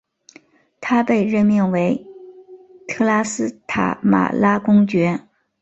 [0.79, 2.03] 他被任命为
[2.87, 5.27] 特拉斯塔马拉公爵。